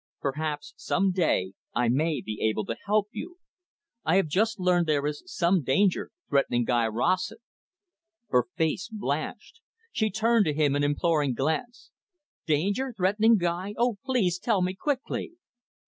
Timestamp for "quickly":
14.73-15.33